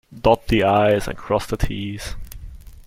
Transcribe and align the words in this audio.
Dot 0.11 0.47
the 0.47 0.63
I's 0.63 1.07
and 1.07 1.15
cross 1.15 1.45
the 1.45 1.57
T's. 1.57 2.15